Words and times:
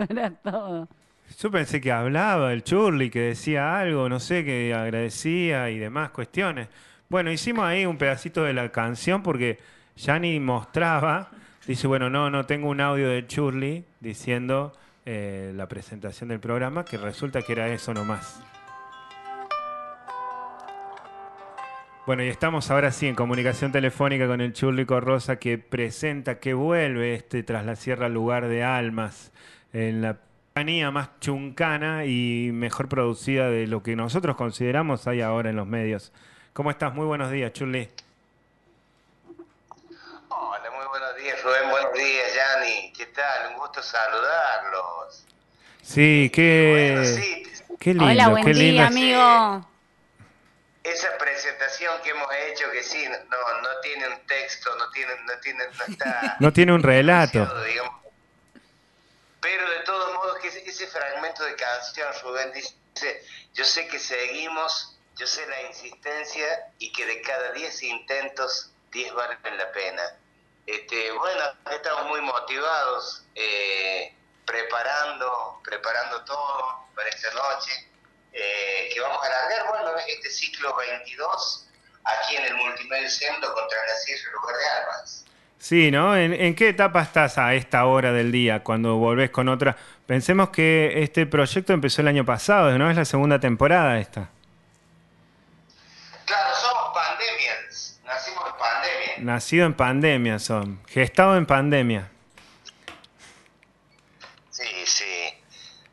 Era 0.08 0.30
todo. 0.30 0.88
Yo 1.38 1.50
pensé 1.50 1.80
que 1.80 1.92
hablaba 1.92 2.52
el 2.52 2.64
Churli, 2.64 3.10
que 3.10 3.20
decía 3.20 3.78
algo, 3.78 4.08
no 4.08 4.18
sé, 4.18 4.44
que 4.44 4.74
agradecía 4.74 5.70
y 5.70 5.78
demás 5.78 6.10
cuestiones. 6.10 6.68
Bueno, 7.08 7.30
hicimos 7.30 7.64
ahí 7.64 7.86
un 7.86 7.98
pedacito 7.98 8.42
de 8.42 8.52
la 8.52 8.70
canción 8.70 9.22
porque 9.22 9.58
Yanni 9.96 10.40
mostraba, 10.40 11.30
dice, 11.66 11.86
bueno, 11.86 12.10
no, 12.10 12.30
no 12.30 12.46
tengo 12.46 12.68
un 12.68 12.80
audio 12.80 13.08
de 13.08 13.26
Churli 13.26 13.84
diciendo 14.00 14.72
eh, 15.06 15.52
la 15.54 15.68
presentación 15.68 16.28
del 16.30 16.40
programa, 16.40 16.84
que 16.84 16.96
resulta 16.96 17.42
que 17.42 17.52
era 17.52 17.68
eso 17.68 17.94
nomás. 17.94 18.42
Bueno, 22.06 22.24
y 22.24 22.28
estamos 22.28 22.70
ahora 22.70 22.90
sí 22.90 23.06
en 23.06 23.14
comunicación 23.14 23.70
telefónica 23.70 24.26
con 24.26 24.40
el 24.40 24.52
Churli 24.52 24.84
Corrosa 24.84 25.36
que 25.36 25.58
presenta, 25.58 26.40
que 26.40 26.54
vuelve 26.54 27.14
este 27.14 27.44
Tras 27.44 27.64
la 27.64 27.76
Sierra 27.76 28.08
Lugar 28.08 28.48
de 28.48 28.64
Almas, 28.64 29.32
en 29.72 30.02
la 30.02 30.16
compañía 30.54 30.90
más 30.90 31.08
chuncana 31.20 32.04
y 32.04 32.50
mejor 32.52 32.88
producida 32.88 33.48
de 33.48 33.66
lo 33.66 33.82
que 33.82 33.96
nosotros 33.96 34.36
consideramos 34.36 35.06
hay 35.06 35.20
ahora 35.20 35.50
en 35.50 35.56
los 35.56 35.66
medios. 35.66 36.12
¿Cómo 36.52 36.70
estás? 36.70 36.92
Muy 36.94 37.06
buenos 37.06 37.30
días, 37.30 37.52
Churli. 37.52 37.88
Hola, 40.28 40.70
muy 40.76 40.86
buenos 40.88 41.16
días, 41.16 41.42
Rubén. 41.42 41.70
Buenos 41.70 41.92
días, 41.94 42.34
Yanni. 42.34 42.92
¿Qué 42.96 43.06
tal? 43.06 43.52
Un 43.52 43.58
gusto 43.58 43.82
saludarlos. 43.82 45.26
Sí, 45.82 46.30
qué, 46.32 46.94
Bueno, 46.94 47.04
sí, 47.04 47.42
qué 47.78 47.90
lindo, 47.90 48.04
Hola, 48.06 48.28
buen 48.28 48.44
qué 48.44 48.54
lindo. 48.54 48.72
día, 48.72 48.86
amigo. 48.86 49.66
esa 50.84 51.08
presentación 51.18 51.92
que 52.04 52.10
hemos 52.10 52.28
hecho, 52.48 52.64
que 52.72 52.82
sí, 52.82 53.04
no, 53.08 53.60
no 53.62 53.68
tiene 53.82 54.08
un 54.08 54.26
texto, 54.26 54.70
no 54.78 54.90
tiene, 54.90 55.12
no 55.26 55.32
tiene, 55.40 55.64
no 55.78 55.84
está. 55.92 56.36
No 56.40 56.52
tiene 56.52 56.72
un 56.72 56.82
relato. 56.82 57.38
digamos. 57.64 57.99
Pero 59.40 59.70
de 59.70 59.80
todos 59.80 60.14
modos, 60.14 60.38
que 60.38 60.48
ese, 60.48 60.86
fragmento 60.86 61.44
de 61.44 61.54
canción, 61.56 62.12
Rubén 62.22 62.52
dice: 62.52 63.24
Yo 63.54 63.64
sé 63.64 63.86
que 63.88 63.98
seguimos, 63.98 64.96
yo 65.16 65.26
sé 65.26 65.46
la 65.46 65.62
insistencia 65.62 66.72
y 66.78 66.92
que 66.92 67.06
de 67.06 67.22
cada 67.22 67.52
10 67.52 67.82
intentos, 67.84 68.70
10 68.92 69.14
valen 69.14 69.58
la 69.58 69.72
pena. 69.72 70.02
Este, 70.66 71.10
bueno, 71.12 71.44
estamos 71.70 72.06
muy 72.06 72.20
motivados, 72.20 73.24
eh, 73.34 74.14
preparando, 74.44 75.60
preparando 75.64 76.24
todo 76.24 76.86
para 76.94 77.08
esta 77.08 77.30
noche, 77.32 77.88
eh, 78.32 78.90
que 78.92 79.00
vamos 79.00 79.22
a 79.22 79.26
alargar, 79.26 79.68
bueno, 79.68 79.98
este 80.06 80.30
ciclo 80.30 80.76
22 80.76 81.66
aquí 82.04 82.36
en 82.36 82.44
el 82.44 82.54
Multimedia 82.56 83.08
Sendo 83.10 83.52
contra 83.54 83.86
la 83.86 83.96
Sierra 83.96 84.32
Lugar 84.32 84.56
de 84.56 84.66
Almas. 84.66 85.24
Sí, 85.60 85.90
¿no? 85.90 86.16
¿En, 86.16 86.32
en 86.32 86.54
qué 86.54 86.70
etapa 86.70 87.02
estás 87.02 87.36
a 87.36 87.54
esta 87.54 87.84
hora 87.84 88.12
del 88.12 88.32
día 88.32 88.62
cuando 88.64 88.96
volvés 88.96 89.28
con 89.28 89.46
otra? 89.50 89.76
Pensemos 90.06 90.48
que 90.48 91.02
este 91.02 91.26
proyecto 91.26 91.74
empezó 91.74 92.00
el 92.00 92.08
año 92.08 92.24
pasado, 92.24 92.76
¿no? 92.78 92.90
Es 92.90 92.96
la 92.96 93.04
segunda 93.04 93.38
temporada 93.38 93.98
esta. 93.98 94.30
Claro, 96.24 96.48
somos 96.54 96.94
pandemias, 96.94 98.00
nacimos 98.06 98.44
en 98.46 98.58
pandemia. 98.58 99.32
Nacido 99.32 99.66
en 99.66 99.74
pandemia 99.74 100.38
son, 100.38 100.80
gestado 100.88 101.36
en 101.36 101.44
pandemia. 101.44 102.08
Sí, 104.48 104.64
sí. 104.86 105.04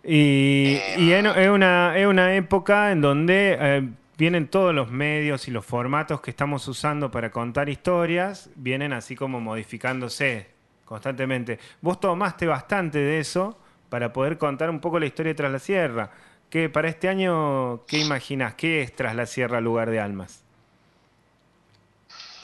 Y, 0.05 0.75
Eh, 0.77 0.95
y 0.97 1.11
es, 1.11 1.25
es 1.25 1.49
una, 1.49 1.97
es 1.97 2.07
una 2.07 2.35
época 2.35 2.93
en 2.93 3.01
donde 3.01 3.57
eh, 3.59 3.89
vienen 4.17 4.49
todos 4.49 4.73
los 4.73 4.89
medios 4.89 5.47
y 5.47 5.51
los 5.51 5.65
formatos 5.65 6.21
que 6.21 6.31
estamos 6.31 6.67
usando 6.67 7.11
para 7.11 7.31
contar 7.31 7.69
historias, 7.69 8.49
vienen 8.55 8.91
así 8.91 9.15
como 9.15 9.39
modificándose 9.39 10.49
constantemente. 10.85 11.59
Vos 11.81 11.99
tomaste 11.99 12.47
bastante 12.47 12.97
de 12.97 13.19
eso 13.19 13.59
para 13.89 14.11
poder 14.11 14.37
contar 14.37 14.69
un 14.69 14.81
poco 14.81 14.99
la 14.99 15.05
historia 15.05 15.31
de 15.31 15.35
Tras 15.35 15.51
la 15.51 15.59
Sierra. 15.59 16.11
¿Qué, 16.49 16.69
para 16.69 16.89
este 16.89 17.09
año, 17.09 17.85
¿qué 17.85 17.99
imaginás? 17.99 18.55
¿Qué 18.55 18.81
es 18.81 18.95
Tras 18.95 19.15
la 19.15 19.27
Sierra, 19.27 19.61
lugar 19.61 19.91
de 19.91 19.99
almas? 19.99 20.41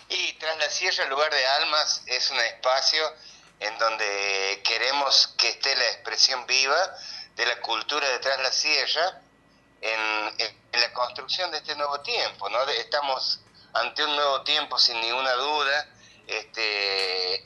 Y 0.09 0.33
Tras 0.33 0.57
la 0.57 0.69
Sierra, 0.69 1.09
lugar 1.09 1.31
de 1.31 1.45
almas, 1.63 2.03
es 2.05 2.29
un 2.29 2.37
espacio 2.37 3.01
en 3.59 3.77
donde 3.79 4.61
queremos 4.63 5.33
que 5.37 5.49
esté 5.49 5.75
la 5.75 5.85
expresión 5.85 6.45
viva 6.45 6.77
de 7.35 7.45
la 7.47 7.59
cultura 7.61 8.07
de 8.09 8.19
Tras 8.19 8.39
la 8.41 8.51
Sierra 8.51 9.22
en, 9.83 10.35
en- 10.39 10.63
la 10.81 10.91
construcción 10.93 11.51
de 11.51 11.57
este 11.59 11.75
nuevo 11.75 11.99
tiempo. 12.01 12.49
¿no? 12.49 12.61
Estamos 12.69 13.39
ante 13.73 14.03
un 14.03 14.15
nuevo 14.15 14.41
tiempo 14.41 14.79
sin 14.79 14.99
ninguna 15.01 15.31
duda, 15.33 15.87
este, 16.27 17.43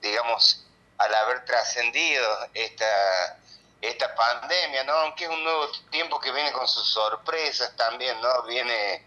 digamos, 0.00 0.64
al 0.96 1.14
haber 1.14 1.44
trascendido 1.44 2.48
esta, 2.54 3.38
esta 3.82 4.14
pandemia, 4.14 4.84
¿no? 4.84 4.92
aunque 4.94 5.24
es 5.24 5.30
un 5.30 5.44
nuevo 5.44 5.68
tiempo 5.90 6.18
que 6.20 6.32
viene 6.32 6.52
con 6.52 6.66
sus 6.66 6.88
sorpresas 6.88 7.76
también, 7.76 8.20
¿no? 8.20 8.42
viene 8.44 9.06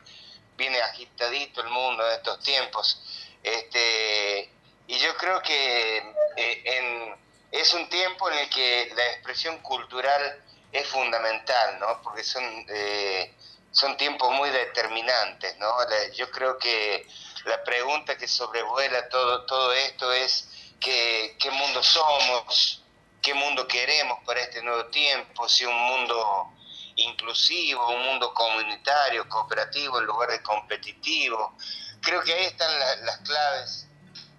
viene 0.57 0.79
agitadito 0.81 1.61
el 1.61 1.69
mundo 1.69 2.05
en 2.07 2.13
estos 2.13 2.39
tiempos. 2.41 3.01
Este, 3.41 4.51
y 4.85 4.99
yo 4.99 5.15
creo 5.17 5.41
que 5.41 5.97
eh, 6.35 7.15
es 7.51 7.73
un 7.73 7.89
tiempo 7.89 8.29
en 8.29 8.37
el 8.37 8.49
que 8.51 8.91
la 8.95 9.05
expresión 9.13 9.57
cultural 9.59 10.43
es 10.71 10.87
fundamental, 10.87 11.79
¿no? 11.79 12.01
Porque 12.01 12.23
son, 12.23 12.43
eh, 12.69 13.33
son 13.71 13.97
tiempos 13.97 14.31
muy 14.33 14.49
determinantes, 14.49 15.57
¿no? 15.57 15.69
Yo 16.13 16.29
creo 16.31 16.57
que 16.57 17.07
la 17.45 17.63
pregunta 17.63 18.17
que 18.17 18.27
sobrevuela 18.27 19.09
todo, 19.09 19.45
todo 19.45 19.73
esto 19.73 20.11
es 20.13 20.47
que, 20.79 21.35
qué 21.39 21.51
mundo 21.51 21.83
somos, 21.83 22.83
qué 23.21 23.33
mundo 23.33 23.67
queremos 23.67 24.19
para 24.25 24.41
este 24.41 24.61
nuevo 24.61 24.85
tiempo, 24.87 25.47
si 25.47 25.65
un 25.65 25.75
mundo 25.75 26.51
inclusivo, 26.95 27.87
un 27.89 28.03
mundo 28.03 28.33
comunitario, 28.33 29.27
cooperativo 29.29 29.99
en 29.99 30.05
lugar 30.05 30.31
de 30.31 30.41
competitivo. 30.43 31.55
Creo 32.01 32.21
que 32.23 32.33
ahí 32.33 32.45
están 32.45 32.77
la- 32.79 32.95
las 32.97 33.17
claves 33.19 33.87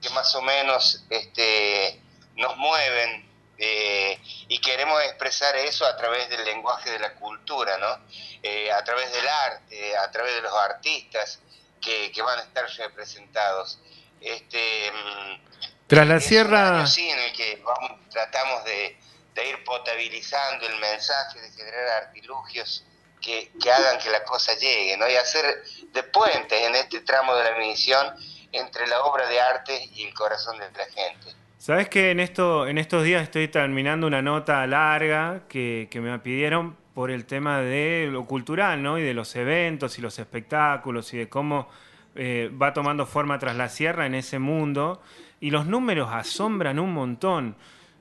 que 0.00 0.10
más 0.10 0.34
o 0.34 0.42
menos 0.42 1.04
este, 1.10 2.00
nos 2.34 2.56
mueven 2.56 3.31
eh, 3.64 4.18
y 4.48 4.58
queremos 4.60 5.00
expresar 5.04 5.54
eso 5.54 5.86
a 5.86 5.96
través 5.96 6.28
del 6.28 6.44
lenguaje 6.44 6.90
de 6.90 6.98
la 6.98 7.14
cultura, 7.14 7.78
¿no? 7.78 7.96
Eh, 8.42 8.72
a 8.72 8.82
través 8.82 9.12
del 9.12 9.28
arte, 9.28 9.96
a 9.96 10.10
través 10.10 10.34
de 10.34 10.42
los 10.42 10.52
artistas 10.52 11.38
que, 11.80 12.10
que 12.10 12.22
van 12.22 12.40
a 12.40 12.42
estar 12.42 12.68
representados. 12.76 13.78
Este, 14.20 14.90
mm, 14.90 15.86
Tras 15.86 16.08
la 16.08 16.16
es 16.16 16.24
Sierra... 16.24 16.78
año, 16.78 16.88
sí, 16.88 17.08
en 17.08 17.20
el 17.20 17.32
que 17.34 17.62
vamos, 17.62 18.00
tratamos 18.10 18.64
de, 18.64 18.98
de 19.32 19.48
ir 19.48 19.62
potabilizando 19.62 20.66
el 20.66 20.80
mensaje, 20.80 21.40
de 21.40 21.52
generar 21.52 22.02
artilugios 22.06 22.84
que, 23.20 23.52
que 23.62 23.70
hagan 23.70 24.00
que 24.00 24.10
la 24.10 24.24
cosa 24.24 24.54
llegue, 24.54 24.96
¿no? 24.96 25.08
Y 25.08 25.14
hacer 25.14 25.62
de 25.92 26.02
puentes 26.02 26.60
en 26.60 26.74
este 26.74 27.02
tramo 27.02 27.36
de 27.36 27.44
la 27.44 27.56
misión 27.58 28.12
entre 28.50 28.88
la 28.88 29.04
obra 29.04 29.28
de 29.28 29.40
arte 29.40 29.88
y 29.94 30.04
el 30.04 30.14
corazón 30.14 30.58
de 30.58 30.68
la 30.72 30.86
gente. 30.86 31.41
Sabes 31.62 31.88
que 31.88 32.10
en, 32.10 32.18
esto, 32.18 32.66
en 32.66 32.76
estos 32.76 33.04
días 33.04 33.22
estoy 33.22 33.46
terminando 33.46 34.08
una 34.08 34.20
nota 34.20 34.66
larga 34.66 35.42
que, 35.48 35.88
me 35.94 36.18
pidieron 36.18 36.74
por 36.92 37.12
el 37.12 37.24
tema 37.24 37.60
de 37.60 38.08
lo 38.10 38.24
cultural, 38.24 38.82
¿no? 38.82 38.98
Y 38.98 39.02
de 39.02 39.14
los 39.14 39.36
eventos 39.36 39.96
y 39.96 40.02
los 40.02 40.18
espectáculos 40.18 41.14
y 41.14 41.18
de 41.18 41.28
cómo 41.28 41.68
eh, 42.16 42.50
va 42.60 42.72
tomando 42.72 43.06
forma 43.06 43.38
tras 43.38 43.54
la 43.54 43.68
sierra 43.68 44.06
en 44.06 44.16
ese 44.16 44.40
mundo. 44.40 45.02
Y 45.38 45.52
los 45.52 45.64
números 45.64 46.08
asombran 46.10 46.80
un 46.80 46.92
montón. 46.92 47.54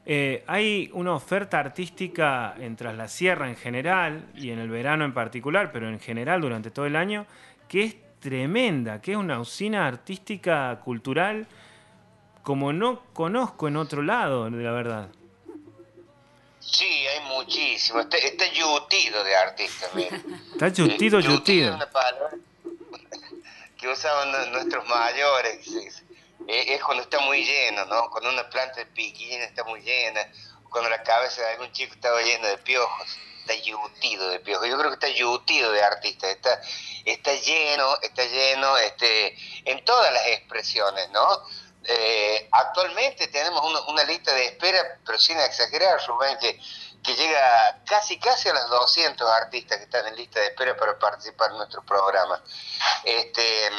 Eh, 0.07 0.43
hay 0.47 0.89
una 0.93 1.13
oferta 1.13 1.59
artística 1.59 2.55
en 2.59 2.75
Tras 2.75 2.97
la 2.97 3.07
Sierra 3.07 3.47
en 3.47 3.57
general 3.57 4.25
y 4.33 4.49
en 4.49 4.57
el 4.57 4.71
verano 4.71 5.05
en 5.05 5.13
particular, 5.13 5.71
pero 5.71 5.87
en 5.87 5.99
general 5.99 6.41
durante 6.41 6.71
todo 6.71 6.87
el 6.87 6.95
año, 6.95 7.27
que 7.67 7.83
es 7.83 7.95
tremenda, 8.19 8.99
que 9.01 9.11
es 9.11 9.17
una 9.17 9.39
usina 9.39 9.85
artística 9.85 10.79
cultural 10.83 11.45
como 12.43 12.73
no 12.73 13.03
conozco 13.13 13.67
en 13.67 13.77
otro 13.77 14.01
lado, 14.01 14.49
la 14.49 14.71
verdad. 14.71 15.09
Sí, 16.59 16.85
hay 17.07 17.19
muchísimo. 17.27 17.99
Está, 18.01 18.17
está 18.17 18.45
yutido 18.51 19.23
de 19.23 19.35
artistas. 19.35 19.89
Está 20.53 20.67
yutido, 20.69 21.19
Eh, 21.19 21.23
yutido. 21.23 21.69
es 21.69 21.75
una 21.75 21.89
palabra 21.89 22.29
que 23.77 23.87
usaban 23.87 24.31
nu- 24.31 24.51
nuestros 24.51 24.87
mayores. 24.87 25.67
Es, 25.67 26.03
es 26.47 26.83
cuando 26.83 27.03
está 27.03 27.19
muy 27.19 27.43
lleno, 27.43 27.85
¿no? 27.85 28.09
Cuando 28.11 28.29
una 28.29 28.47
planta 28.49 28.75
de 28.75 28.85
piquín 28.87 29.41
está 29.41 29.63
muy 29.63 29.81
llena, 29.81 30.21
cuando 30.69 30.89
la 30.89 31.01
cabeza 31.03 31.41
de 31.41 31.47
algún 31.53 31.71
chico 31.71 31.93
estaba 31.93 32.21
llena 32.21 32.47
de 32.49 32.57
piojos. 32.59 33.07
Está 33.41 33.55
yutido 33.55 34.29
de 34.29 34.39
piojos. 34.39 34.67
Yo 34.69 34.77
creo 34.77 34.89
que 34.91 34.93
está 35.05 35.09
yutido 35.09 35.71
de 35.71 35.81
artistas. 35.83 36.29
Está, 36.29 36.61
está 37.05 37.33
lleno, 37.33 37.97
está 38.03 38.23
lleno 38.25 38.77
este, 38.77 39.35
en 39.65 39.83
todas 39.83 40.13
las 40.13 40.27
expresiones, 40.27 41.09
¿no? 41.09 41.25
Eh, 41.83 42.47
actualmente 42.51 43.27
tenemos 43.27 43.63
una, 43.63 43.81
una 43.87 44.03
lista 44.03 44.33
de 44.33 44.45
espera, 44.45 44.99
pero 45.05 45.17
sin 45.17 45.39
exagerar, 45.39 45.99
Rubén, 46.07 46.37
que, 46.39 46.59
que 47.03 47.15
llega 47.15 47.81
casi 47.85 48.19
casi 48.19 48.49
a 48.49 48.53
los 48.53 48.69
200 48.69 49.27
artistas 49.29 49.77
que 49.77 49.85
están 49.85 50.07
en 50.07 50.15
lista 50.15 50.39
de 50.39 50.47
espera 50.47 50.75
para 50.77 50.97
participar 50.97 51.51
en 51.51 51.57
nuestro 51.57 51.83
programa. 51.83 52.41
Este, 53.03 53.69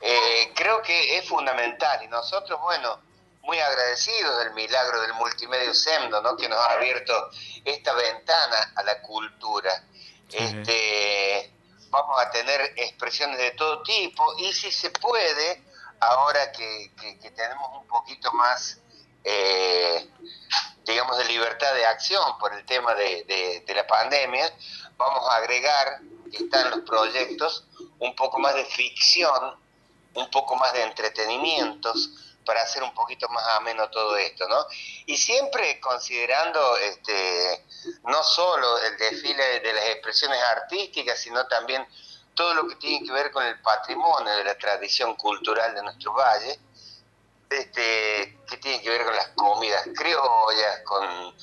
eh, 0.00 0.52
creo 0.54 0.80
que 0.82 1.18
es 1.18 1.28
fundamental 1.28 2.02
y 2.02 2.08
nosotros, 2.08 2.58
bueno, 2.60 3.00
muy 3.42 3.58
agradecidos 3.58 4.38
del 4.38 4.54
milagro 4.54 5.00
del 5.02 5.14
multimedio 5.14 5.74
SEMDO, 5.74 6.22
¿no? 6.22 6.36
que 6.36 6.48
nos 6.48 6.58
ha 6.58 6.72
abierto 6.72 7.30
esta 7.64 7.92
ventana 7.94 8.72
a 8.76 8.82
la 8.82 9.00
cultura. 9.02 9.84
Sí. 10.28 10.38
Este, 10.38 11.52
vamos 11.90 12.20
a 12.20 12.30
tener 12.30 12.72
expresiones 12.76 13.38
de 13.38 13.50
todo 13.52 13.82
tipo 13.82 14.34
y 14.38 14.52
si 14.52 14.70
se 14.70 14.90
puede, 14.90 15.62
ahora 16.00 16.50
que, 16.52 16.92
tenemos 17.36 17.70
un 17.78 17.86
poquito 17.86 18.32
más, 18.32 18.78
eh, 19.24 20.10
digamos, 20.84 21.16
de 21.18 21.24
libertad 21.26 21.74
de 21.74 21.86
acción 21.86 22.38
por 22.38 22.52
el 22.54 22.64
tema 22.66 22.94
de, 22.94 23.24
de- 23.24 23.60
de 23.66 23.74
la 23.74 23.86
pandemia, 23.86 24.52
vamos 24.96 25.28
a 25.30 25.36
agregar, 25.36 26.00
que 26.30 26.44
están 26.44 26.70
los 26.70 26.80
proyectos, 26.80 27.66
un 27.98 28.14
poco 28.16 28.38
más 28.38 28.54
de 28.54 28.64
ficción, 28.64 29.58
un 30.14 30.30
poco 30.30 30.56
más 30.56 30.72
de 30.72 30.82
entretenimientos 30.82 32.10
para 32.44 32.62
hacer 32.62 32.82
un 32.82 32.94
poquito 32.94 33.28
más 33.28 33.46
ameno 33.58 33.90
todo 33.90 34.16
esto, 34.16 34.48
¿no? 34.48 34.64
Y 35.06 35.16
siempre 35.16 35.78
considerando 35.80 36.76
este 36.78 37.64
no 38.04 38.22
solo 38.24 38.78
el 38.78 38.96
desfile 38.96 39.60
de 39.60 39.72
las 39.72 39.84
expresiones 39.86 40.40
artísticas, 40.42 41.18
sino 41.20 41.46
también 41.46 41.86
todo 42.34 42.54
lo 42.54 42.68
que 42.68 42.76
tiene 42.76 43.06
que 43.06 43.12
ver 43.12 43.30
con 43.30 43.44
el 43.44 43.58
patrimonio 43.60 44.32
de 44.36 44.44
la 44.44 44.56
tradición 44.56 45.14
cultural 45.16 45.74
de 45.74 45.82
nuestro 45.82 46.12
valle, 46.12 46.58
este, 47.50 48.38
que 48.48 48.56
tiene 48.58 48.80
que 48.82 48.90
ver 48.90 49.04
con 49.04 49.14
las 49.14 49.28
comidas 49.28 49.88
criollas, 49.96 50.80
con 50.84 51.34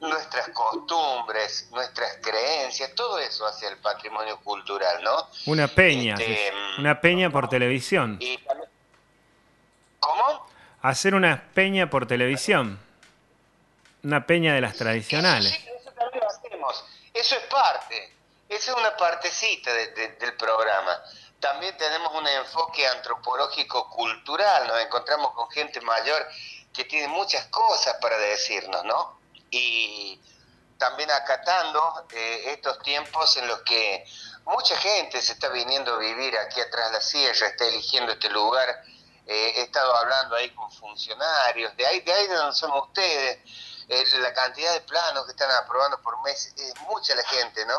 nuestras 0.00 0.48
costumbres, 0.50 1.68
nuestras 1.70 2.18
creencias, 2.22 2.94
todo 2.94 3.18
eso 3.18 3.46
hacia 3.46 3.68
el 3.68 3.76
patrimonio 3.78 4.38
cultural, 4.40 5.02
¿no? 5.02 5.28
Una 5.46 5.68
peña, 5.68 6.14
Este, 6.14 6.52
una 6.78 7.00
peña 7.00 7.30
por 7.30 7.48
televisión. 7.48 8.16
Y 8.20 8.38
también- 8.38 8.70
¿Cómo? 10.00 10.46
Hacer 10.82 11.14
una 11.14 11.48
peña 11.54 11.88
por 11.90 12.06
televisión. 12.06 12.78
Una 14.04 14.24
peña 14.26 14.54
de 14.54 14.60
las 14.60 14.76
tradicionales. 14.76 15.52
Eso, 15.52 15.60
sí, 15.64 15.70
eso 15.80 15.90
también 15.92 16.22
lo 16.22 16.28
hacemos. 16.30 16.84
Eso 17.12 17.34
es 17.34 17.42
parte. 17.44 18.12
Esa 18.48 18.70
es 18.72 18.76
una 18.76 18.96
partecita 18.96 19.72
de- 19.72 19.88
de- 19.88 20.08
del 20.16 20.36
programa. 20.36 21.02
También 21.40 21.76
tenemos 21.76 22.12
un 22.14 22.26
enfoque 22.26 22.86
antropológico 22.88 23.88
cultural. 23.90 24.66
Nos 24.68 24.80
encontramos 24.80 25.32
con 25.32 25.50
gente 25.50 25.80
mayor 25.80 26.26
que 26.72 26.84
tiene 26.84 27.08
muchas 27.08 27.46
cosas 27.46 27.96
para 28.00 28.16
decirnos, 28.18 28.84
¿no? 28.84 29.18
Y 29.50 30.20
también 30.78 31.10
acatando 31.10 32.06
eh, 32.12 32.44
estos 32.52 32.78
tiempos 32.82 33.36
en 33.38 33.48
los 33.48 33.60
que 33.62 34.04
mucha 34.44 34.76
gente 34.76 35.20
se 35.22 35.32
está 35.32 35.48
viniendo 35.48 35.94
a 35.94 35.98
vivir 35.98 36.36
aquí 36.38 36.60
atrás 36.60 36.88
de 36.90 36.92
la 36.98 37.00
sierra, 37.00 37.46
está 37.48 37.64
eligiendo 37.66 38.12
este 38.12 38.28
lugar. 38.30 38.82
Eh, 39.26 39.52
he 39.56 39.62
estado 39.62 39.94
hablando 39.96 40.36
ahí 40.36 40.50
con 40.50 40.70
funcionarios, 40.70 41.76
de 41.76 41.84
ahí, 41.86 42.00
de 42.00 42.12
ahí 42.12 42.26
de 42.28 42.34
donde 42.34 42.54
son 42.54 42.70
ustedes, 42.72 43.38
la 43.88 44.34
cantidad 44.34 44.72
de 44.72 44.80
planos 44.80 45.24
que 45.26 45.32
están 45.32 45.50
aprobando 45.50 46.00
por 46.02 46.20
mes, 46.22 46.52
es 46.56 46.74
mucha 46.82 47.14
la 47.14 47.24
gente, 47.24 47.64
¿no? 47.66 47.78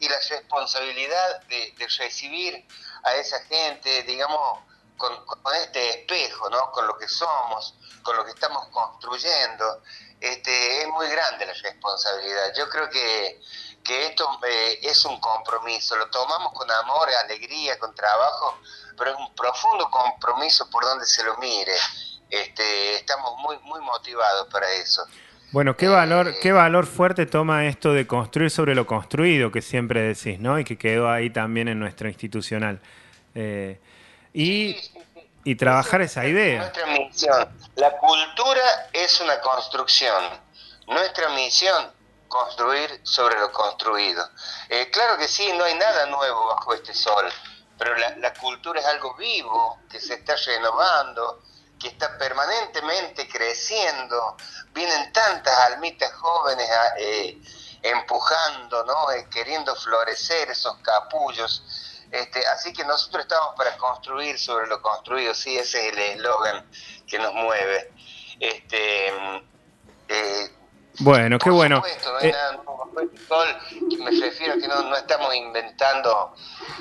Y 0.00 0.08
la 0.08 0.18
responsabilidad 0.18 1.42
de, 1.42 1.74
recibir 1.98 2.66
a 3.04 3.14
esa 3.14 3.40
gente, 3.44 4.02
digamos, 4.02 4.60
con, 4.96 5.24
con 5.26 5.54
este 5.54 6.00
espejo, 6.00 6.50
¿no? 6.50 6.70
Con 6.72 6.86
lo 6.86 6.96
que 6.96 7.08
somos, 7.08 7.74
con 8.02 8.16
lo 8.16 8.24
que 8.24 8.32
estamos 8.32 8.68
construyendo, 8.68 9.82
este, 10.20 10.82
es 10.82 10.88
muy 10.88 11.08
grande 11.08 11.46
la 11.46 11.52
responsabilidad. 11.52 12.54
Yo 12.56 12.68
creo 12.68 12.88
que, 12.88 13.40
que 13.84 14.06
esto 14.06 14.38
eh, 14.46 14.78
es 14.82 15.04
un 15.04 15.20
compromiso, 15.20 15.96
lo 15.96 16.08
tomamos 16.08 16.52
con 16.52 16.70
amor, 16.70 17.08
alegría, 17.10 17.78
con 17.78 17.94
trabajo, 17.94 18.58
pero 18.96 19.10
es 19.10 19.16
un 19.18 19.34
profundo 19.34 19.90
compromiso 19.90 20.68
por 20.70 20.84
donde 20.84 21.04
se 21.06 21.22
lo 21.24 21.36
mire. 21.36 21.76
Este, 22.30 22.96
estamos 22.96 23.36
muy, 23.38 23.58
muy 23.60 23.80
motivados 23.82 24.48
para 24.48 24.70
eso. 24.72 25.06
Bueno, 25.54 25.76
¿qué 25.76 25.86
valor, 25.86 26.34
qué 26.42 26.50
valor 26.50 26.84
fuerte 26.84 27.26
toma 27.26 27.66
esto 27.66 27.92
de 27.92 28.08
construir 28.08 28.50
sobre 28.50 28.74
lo 28.74 28.88
construido 28.88 29.52
que 29.52 29.62
siempre 29.62 30.02
decís, 30.02 30.40
¿no? 30.40 30.58
Y 30.58 30.64
que 30.64 30.76
quedó 30.76 31.08
ahí 31.08 31.30
también 31.30 31.68
en 31.68 31.78
nuestra 31.78 32.08
institucional. 32.08 32.80
Eh, 33.36 33.80
y, 34.32 34.76
y 35.44 35.54
trabajar 35.54 36.00
esa 36.00 36.26
idea. 36.26 36.58
Nuestra 36.58 36.86
misión, 36.88 37.48
la 37.76 37.92
cultura 37.98 38.62
es 38.92 39.20
una 39.20 39.40
construcción. 39.40 40.24
Nuestra 40.88 41.28
misión, 41.36 41.92
construir 42.26 42.90
sobre 43.04 43.38
lo 43.38 43.52
construido. 43.52 44.28
Eh, 44.68 44.90
claro 44.90 45.16
que 45.16 45.28
sí, 45.28 45.52
no 45.56 45.62
hay 45.62 45.74
nada 45.76 46.06
nuevo 46.06 46.48
bajo 46.48 46.74
este 46.74 46.92
sol, 46.92 47.26
pero 47.78 47.96
la, 47.96 48.16
la 48.16 48.34
cultura 48.34 48.80
es 48.80 48.86
algo 48.86 49.14
vivo, 49.14 49.78
que 49.88 50.00
se 50.00 50.14
está 50.14 50.34
renovando, 50.34 51.44
que 51.78 51.88
está 51.88 52.16
permanentemente 52.18 53.28
creciendo. 53.28 54.36
Vienen 54.72 55.12
tantas 55.12 55.56
almitas 55.72 56.12
jóvenes 56.14 56.68
a, 56.70 56.94
eh, 56.98 57.38
empujando, 57.82 58.84
¿no? 58.84 59.10
Eh, 59.12 59.26
queriendo 59.30 59.74
florecer 59.76 60.50
esos 60.50 60.76
capullos. 60.78 61.62
Este, 62.10 62.46
así 62.46 62.72
que 62.72 62.84
nosotros 62.84 63.24
estamos 63.24 63.54
para 63.56 63.76
construir 63.76 64.38
sobre 64.38 64.66
lo 64.68 64.80
construido, 64.80 65.34
sí, 65.34 65.58
ese 65.58 65.88
es 65.88 65.92
el 65.92 65.98
eslogan 65.98 66.70
que 67.06 67.18
nos 67.18 67.34
mueve. 67.34 67.92
Este, 68.38 69.08
eh, 70.08 70.50
Bueno, 71.00 71.38
qué 71.38 71.50
bueno. 71.50 71.76
supuesto, 71.76 72.12
no 72.12 72.18
hay 72.18 72.28
Eh, 72.28 72.32
nada 72.32 72.62
que 73.90 73.96
me 73.98 74.10
refiero 74.12 74.54
a 74.54 74.56
que 74.56 74.68
no, 74.68 74.82
no 74.82 74.96
estamos 74.96 75.34
inventando 75.34 76.34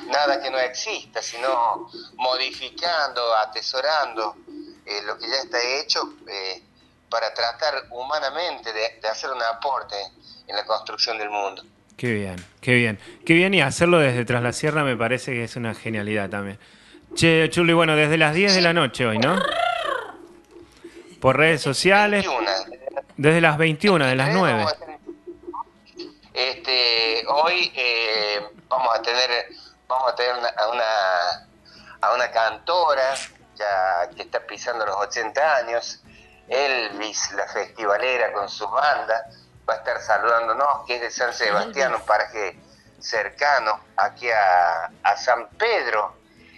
nada 0.05 0.39
que 0.39 0.51
no 0.51 0.59
exista, 0.59 1.21
sino 1.21 1.89
modificando, 2.15 3.35
atesorando 3.35 4.35
eh, 4.85 5.01
lo 5.05 5.17
que 5.17 5.27
ya 5.27 5.37
está 5.37 5.61
hecho 5.79 6.13
eh, 6.27 6.61
para 7.09 7.33
tratar 7.33 7.85
humanamente 7.91 8.73
de, 8.73 8.99
de 9.01 9.07
hacer 9.07 9.29
un 9.29 9.41
aporte 9.41 9.95
en 10.47 10.55
la 10.55 10.65
construcción 10.65 11.17
del 11.17 11.29
mundo. 11.29 11.63
Qué 11.97 12.11
bien, 12.13 12.35
qué 12.59 12.73
bien. 12.73 12.99
Qué 13.25 13.33
bien 13.33 13.53
y 13.53 13.61
hacerlo 13.61 13.99
desde 13.99 14.25
Tras 14.25 14.41
la 14.41 14.51
Sierra 14.51 14.83
me 14.83 14.97
parece 14.97 15.31
que 15.31 15.43
es 15.43 15.55
una 15.55 15.73
genialidad 15.73 16.29
también. 16.29 16.59
Che, 17.15 17.49
Chuli, 17.49 17.73
bueno, 17.73 17.95
desde 17.95 18.17
las 18.17 18.33
10 18.33 18.55
de 18.55 18.61
la 18.61 18.73
noche 18.73 19.05
hoy, 19.05 19.19
¿no? 19.19 19.39
Por 21.21 21.37
redes 21.37 21.61
sociales, 21.61 22.25
21. 22.27 22.49
desde 23.17 23.41
las 23.41 23.57
21, 23.57 24.05
de 24.05 24.15
las 24.15 24.33
9. 24.33 24.65
Este, 26.33 27.23
hoy 27.27 27.71
eh, 27.75 28.41
vamos 28.67 28.89
a 28.95 29.01
tener, 29.01 29.29
vamos 29.87 30.11
a 30.11 30.15
tener 30.15 30.35
una, 30.35 30.47
a 30.49 30.67
una 30.69 30.83
a 32.03 32.13
una 32.13 32.29
cantora 32.31 33.15
ya 33.63 34.09
que 34.15 34.23
está 34.23 34.39
pisando 34.45 34.85
los 34.85 34.95
80 34.97 35.55
años, 35.55 36.03
Elvis, 36.47 37.31
la 37.33 37.47
festivalera 37.47 38.33
con 38.33 38.49
su 38.49 38.67
banda, 38.67 39.25
va 39.67 39.75
a 39.75 39.77
estar 39.77 40.01
saludándonos, 40.01 40.85
que 40.85 40.95
es 40.95 41.01
de 41.01 41.11
San 41.11 41.33
Sebastián, 41.33 41.93
un 41.93 42.01
paraje 42.01 42.59
cercano 42.99 43.79
aquí 43.97 44.29
a, 44.29 44.91
a 45.03 45.17
San 45.17 45.49
Pedro, 45.57 46.15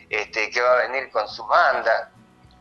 este, 0.10 0.50
que 0.50 0.62
va 0.62 0.74
a 0.74 0.88
venir 0.88 1.12
con 1.12 1.28
su 1.28 1.46
banda, 1.46 2.12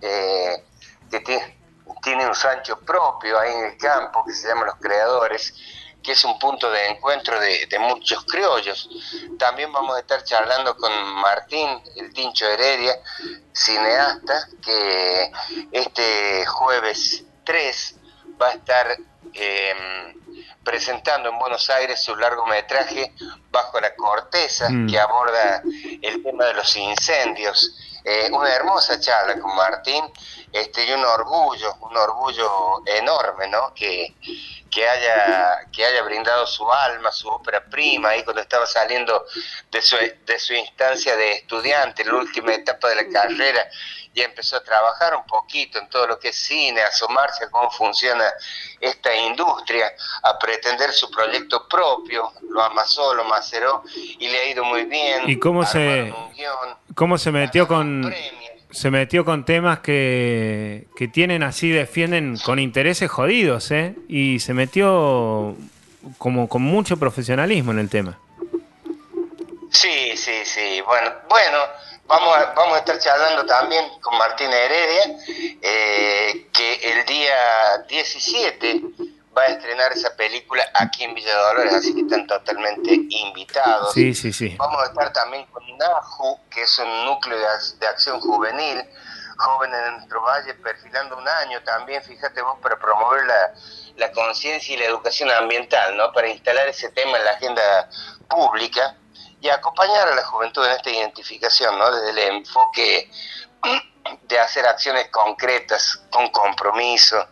eh, 0.01 0.65
que 1.11 1.21
tiene, 1.21 1.59
tiene 2.03 2.27
un 2.27 2.35
rancho 2.35 2.79
propio 2.81 3.39
ahí 3.39 3.53
en 3.53 3.65
el 3.67 3.79
campo 3.79 4.25
que 4.25 4.33
se 4.33 4.49
llama 4.49 4.67
Los 4.67 4.77
Creadores, 4.77 5.55
que 6.05 6.13
es 6.13 6.25
un 6.25 6.39
punto 6.39 6.71
de 6.71 6.87
encuentro 6.89 7.41
de, 7.41 7.67
de 7.67 7.79
muchos 7.79 8.25
criollos. 8.27 8.89
También 9.39 9.73
vamos 9.73 9.97
a 9.97 10.01
estar 10.01 10.23
charlando 10.23 10.77
con 10.77 10.93
Martín, 11.15 11.83
el 11.97 12.13
Tincho 12.13 12.47
Heredia, 12.47 12.95
cineasta, 13.53 14.49
que 14.63 15.33
este 15.73 16.45
jueves 16.47 17.25
3 17.45 17.95
va 18.41 18.49
a 18.49 18.53
estar 18.53 18.97
eh, 19.33 20.15
presentando 20.63 21.29
en 21.31 21.39
Buenos 21.39 21.69
Aires 21.71 22.03
su 22.03 22.15
largometraje 22.17 23.13
Bajo 23.51 23.81
la 23.81 23.95
Corteza, 23.95 24.69
Mm. 24.71 24.89
que 24.91 24.99
aborda 24.99 25.63
el 26.03 26.23
tema 26.23 26.45
de 26.47 26.55
los 26.55 26.77
incendios. 26.77 27.77
Eh, 28.05 28.29
una 28.33 28.51
hermosa 28.51 29.01
charla 29.01 29.39
con 29.41 29.55
Martín 29.57 30.05
este, 30.53 30.85
y 30.85 30.93
un 30.93 31.05
orgullo, 31.05 31.75
un 31.81 31.97
orgullo 31.97 32.83
enorme, 32.87 33.49
¿no? 33.49 33.73
Que, 33.75 34.15
que 34.75 34.89
haya, 34.89 35.69
que 35.73 35.87
haya 35.87 36.03
brindado 36.03 36.45
su 36.49 36.69
alma, 36.71 37.13
su 37.13 37.29
ópera 37.29 37.65
prima, 37.65 38.09
ahí 38.09 38.25
cuando 38.25 38.43
estaba 38.43 38.67
saliendo 38.67 39.25
de 39.71 39.81
su, 39.81 39.97
de 40.27 40.39
su 40.41 40.53
instancia 40.53 41.15
de 41.15 41.33
estudiante, 41.35 42.05
la 42.05 42.15
última 42.15 42.53
etapa 42.55 42.89
de 42.89 42.97
la 42.97 43.09
carrera, 43.09 43.69
y 44.13 44.21
empezó 44.21 44.57
a 44.57 44.65
trabajar 44.65 45.15
un 45.15 45.25
poquito 45.27 45.79
en 45.79 45.89
todo 45.89 46.09
lo 46.09 46.19
que 46.19 46.31
es 46.31 46.37
cine, 46.37 46.83
a 46.83 46.89
asomarse 46.89 47.45
a 47.45 47.51
cómo 47.51 47.71
funciona 47.71 48.33
esta 48.81 49.15
industria, 49.15 49.93
a 50.25 50.37
pretender 50.41 50.93
su 50.93 51.09
proyecto 51.09 51.69
propio, 51.69 52.33
lo 52.51 52.63
amasó, 52.63 53.15
lo 53.15 53.25
maceró, 53.25 53.85
y 53.95 54.27
le 54.29 54.41
ha 54.41 54.45
ido 54.47 54.65
muy 54.65 54.85
bien. 54.87 55.23
¿Y 55.31 55.39
cómo 55.39 55.65
se- 55.65 56.13
guion, 56.35 56.79
¿Cómo 56.97 57.17
se 57.17 57.31
metió 57.31 57.69
con. 57.69 58.13
Se 58.75 58.91
metió 58.91 59.25
con 59.25 59.45
temas 59.45 59.79
que, 59.79 60.89
que 60.97 61.07
tienen 61.07 61.45
así, 61.45 61.71
defienden 61.71 62.37
con 62.45 62.59
intereses 62.59 63.09
jodidos, 63.09 63.71
¿eh? 63.71 63.95
Y 64.09 64.41
se 64.41 64.53
metió 64.53 65.57
como 66.19 66.49
con 66.49 66.63
mucho 66.63 66.97
profesionalismo 66.97 67.71
en 67.71 67.79
el 67.79 67.89
tema. 67.89 68.19
Sí, 69.71 70.17
sí, 70.17 70.45
sí. 70.45 70.83
Bueno, 70.87 71.11
bueno 71.29 71.59
vamos, 72.09 72.37
a, 72.37 72.53
vamos 72.55 72.75
a 72.75 72.79
estar 72.81 72.99
charlando 72.99 73.47
también 73.47 73.85
con 74.01 74.19
Martina 74.19 74.57
Heredia, 74.57 75.19
eh, 75.63 76.47
que 76.53 76.75
el 76.93 77.07
día 77.07 77.79
17 77.89 78.83
va 79.37 79.43
a 79.43 79.47
estrenar 79.47 79.93
esa 79.93 80.15
película 80.17 80.65
aquí 80.75 81.05
en 81.05 81.15
Villa 81.15 81.37
Dolores, 81.37 81.75
así 81.75 81.95
que 81.95 82.03
están 82.03 82.27
totalmente 82.27 82.95
invitados. 82.95 83.93
Sí, 83.93 84.15
sí, 84.15 84.33
sí. 84.33 84.55
Vamos 84.59 84.83
a 84.83 84.87
estar 84.87 85.13
también 85.13 85.45
con 85.47 85.63
NAJU, 85.77 86.49
que 86.51 86.63
es 86.63 86.79
un 86.79 87.05
núcleo 87.05 87.39
de, 87.39 87.47
ac- 87.47 87.79
de 87.79 87.87
acción 87.87 88.21
juvenil, 88.21 88.85
jóvenes 89.37 89.81
de 89.85 89.91
nuestro 89.93 90.23
valle, 90.23 90.55
perfilando 90.55 91.17
un 91.17 91.27
año 91.29 91.61
también, 91.65 92.03
fíjate 92.03 92.41
vos, 92.43 92.59
para 92.63 92.79
promover 92.79 93.25
la, 93.27 93.53
la 93.97 94.13
conciencia 94.13 94.75
y 94.75 94.79
la 94.79 94.85
educación 94.87 95.31
ambiental, 95.31 95.97
¿no? 95.97 96.13
Para 96.13 96.29
instalar 96.29 96.69
ese 96.69 96.91
tema 96.91 97.19
en 97.19 97.25
la 97.25 97.33
agenda 97.33 97.89
pública 98.29 98.97
y 99.41 99.49
acompañar 99.51 100.09
a 100.09 100.15
la 100.15 100.25
juventud 100.25 100.65
en 100.65 100.73
esta 100.73 100.91
identificación, 100.91 101.77
¿no? 101.79 101.91
Desde 101.91 102.11
el 102.11 102.19
enfoque 102.37 103.11
de 104.23 104.39
hacer 104.39 104.65
acciones 104.67 105.09
concretas, 105.11 106.03
con 106.11 106.29
compromiso. 106.29 107.27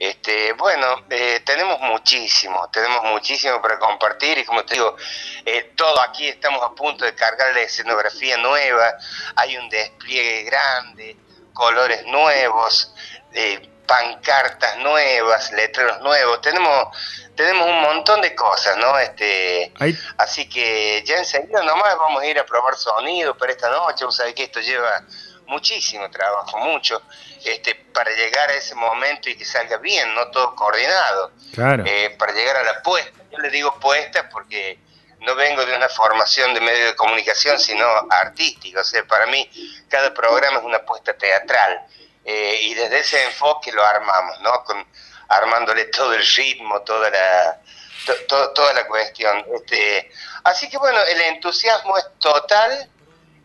Este, 0.00 0.54
bueno, 0.54 1.04
eh, 1.10 1.40
tenemos 1.44 1.78
muchísimo, 1.80 2.70
tenemos 2.70 3.04
muchísimo 3.04 3.60
para 3.60 3.78
compartir 3.78 4.38
y 4.38 4.46
como 4.46 4.64
te 4.64 4.72
digo, 4.74 4.96
eh, 5.44 5.74
todo 5.76 6.00
aquí 6.00 6.26
estamos 6.26 6.62
a 6.62 6.70
punto 6.70 7.04
de 7.04 7.14
cargar 7.14 7.52
la 7.52 7.60
escenografía 7.60 8.38
nueva, 8.38 8.94
hay 9.36 9.58
un 9.58 9.68
despliegue 9.68 10.44
grande, 10.44 11.18
colores 11.52 12.02
nuevos, 12.06 12.94
eh, 13.34 13.60
pancartas 13.86 14.78
nuevas, 14.78 15.52
letreros 15.52 16.00
nuevos, 16.00 16.40
tenemos 16.40 16.96
tenemos 17.36 17.66
un 17.68 17.80
montón 17.82 18.20
de 18.22 18.34
cosas, 18.34 18.76
¿no? 18.78 18.98
Este, 18.98 19.72
Ahí- 19.80 19.96
Así 20.18 20.48
que 20.48 21.02
ya 21.06 21.16
enseguida 21.16 21.62
nomás 21.62 21.96
vamos 21.98 22.22
a 22.22 22.26
ir 22.26 22.38
a 22.38 22.44
probar 22.46 22.74
sonido 22.76 23.36
para 23.36 23.52
esta 23.52 23.68
noche. 23.70 24.04
Vos 24.04 24.14
sabés 24.16 24.34
que 24.34 24.44
esto 24.44 24.60
lleva 24.60 25.04
muchísimo 25.50 26.10
trabajo, 26.10 26.56
mucho, 26.58 27.02
este, 27.44 27.74
para 27.74 28.10
llegar 28.12 28.48
a 28.50 28.54
ese 28.54 28.74
momento 28.74 29.28
y 29.28 29.36
que 29.36 29.44
salga 29.44 29.76
bien, 29.78 30.14
no 30.14 30.30
todo 30.30 30.54
coordinado. 30.54 31.32
Claro. 31.52 31.84
Eh, 31.86 32.14
para 32.18 32.32
llegar 32.32 32.56
a 32.56 32.62
la 32.62 32.82
puesta. 32.82 33.10
Yo 33.30 33.38
le 33.38 33.50
digo 33.50 33.74
puesta 33.78 34.28
porque 34.30 34.78
no 35.20 35.34
vengo 35.34 35.64
de 35.66 35.74
una 35.74 35.88
formación 35.88 36.54
de 36.54 36.60
medio 36.60 36.86
de 36.86 36.96
comunicación, 36.96 37.58
sino 37.58 37.86
artística. 38.10 38.80
O 38.80 38.84
sea, 38.84 39.04
para 39.04 39.26
mí 39.26 39.48
cada 39.88 40.14
programa 40.14 40.58
es 40.58 40.64
una 40.64 40.78
puesta 40.84 41.12
teatral. 41.14 41.86
Eh, 42.24 42.58
y 42.62 42.74
desde 42.74 42.98
ese 43.00 43.24
enfoque 43.24 43.72
lo 43.72 43.84
armamos, 43.84 44.40
¿no? 44.40 44.62
Con, 44.64 44.86
armándole 45.28 45.84
todo 45.86 46.12
el 46.14 46.26
ritmo, 46.26 46.80
toda 46.82 47.08
la, 47.10 47.60
to- 48.06 48.24
to- 48.28 48.50
toda 48.52 48.72
la 48.74 48.86
cuestión. 48.86 49.44
Este, 49.54 50.10
así 50.44 50.68
que 50.68 50.76
bueno, 50.78 50.98
el 51.02 51.20
entusiasmo 51.22 51.96
es 51.98 52.06
total. 52.18 52.88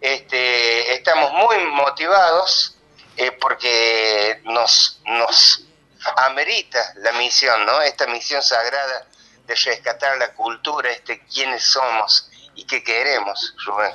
Este, 0.01 0.93
estamos 0.93 1.31
muy 1.33 1.57
motivados 1.73 2.77
eh, 3.17 3.31
porque 3.39 4.41
nos, 4.45 5.01
nos 5.05 5.65
amerita 6.27 6.79
la 6.97 7.13
misión, 7.13 7.65
¿no? 7.65 7.81
Esta 7.81 8.07
misión 8.07 8.41
sagrada 8.41 9.07
de 9.47 9.55
rescatar 9.55 10.17
la 10.17 10.33
cultura, 10.33 10.91
este 10.91 11.21
quiénes 11.31 11.63
somos 11.63 12.29
y 12.55 12.65
qué 12.65 12.83
queremos, 12.83 13.55
Rubén. 13.65 13.91